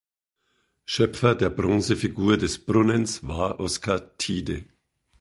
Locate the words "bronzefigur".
1.51-2.35